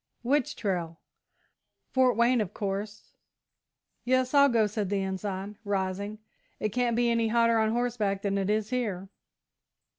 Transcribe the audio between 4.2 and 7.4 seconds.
I'll go," said the Ensign, rising; "it can't be any